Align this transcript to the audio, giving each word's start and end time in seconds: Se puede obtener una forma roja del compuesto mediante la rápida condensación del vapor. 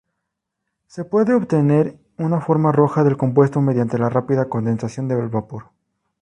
Se 0.87 1.05
puede 1.05 1.35
obtener 1.35 1.95
una 2.17 2.41
forma 2.41 2.71
roja 2.71 3.03
del 3.03 3.17
compuesto 3.17 3.61
mediante 3.61 3.99
la 3.99 4.09
rápida 4.09 4.49
condensación 4.49 5.07
del 5.07 5.27
vapor. 5.29 5.65